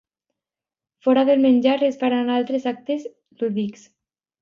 Fora 1.07 1.25
del 1.29 1.45
menjar, 1.45 1.77
es 1.91 2.01
faran 2.01 2.35
altres 2.41 2.69
actes 2.75 3.09
lúdics. 3.43 3.89